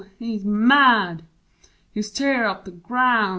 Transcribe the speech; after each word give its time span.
he's 0.17 0.43
mad! 0.43 1.27
He 1.91 1.99
ist 1.99 2.17
tear 2.17 2.45
up 2.47 2.65
the 2.65 2.71
ground! 2.71 3.29